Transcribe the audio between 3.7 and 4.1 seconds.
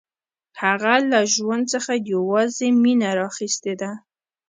ده